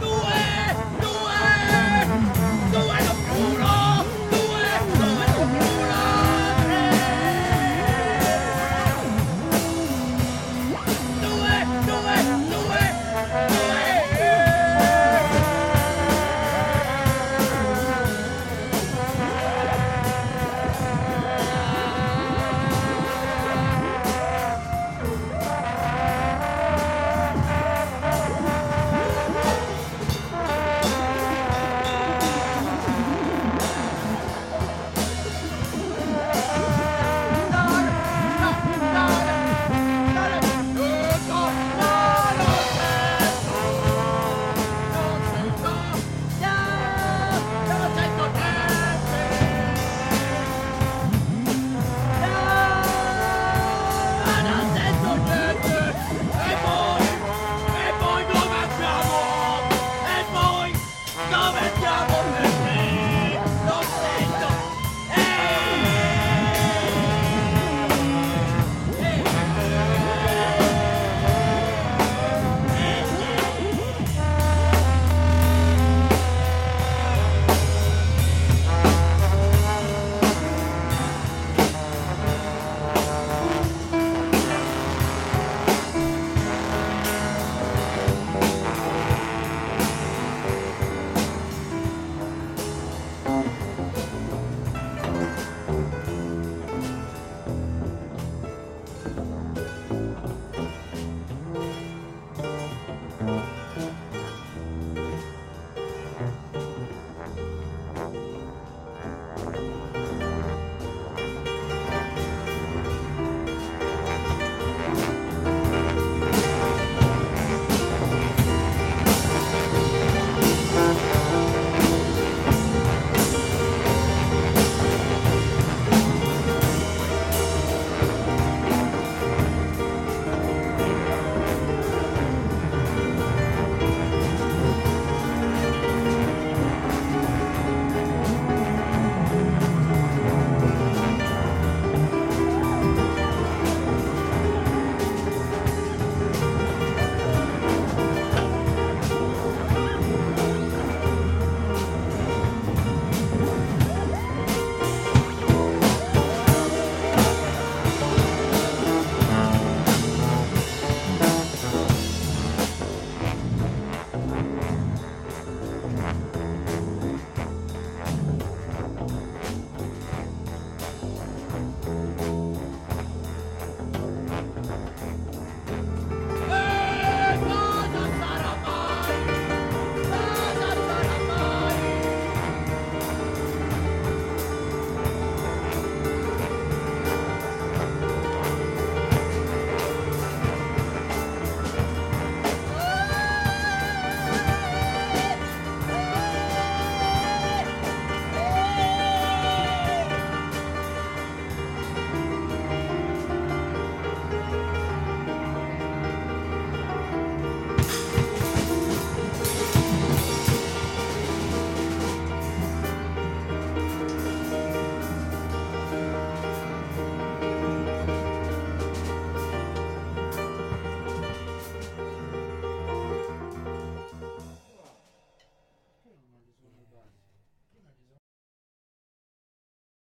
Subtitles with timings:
[0.00, 0.25] No!